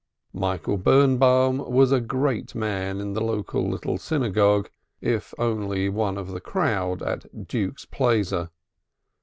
[0.33, 6.29] Michael Birnbaum was a great man in the local little synagogue if only one of
[6.31, 8.49] the crowd at "Duke's Plaizer."